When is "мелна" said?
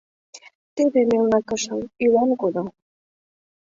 1.09-1.39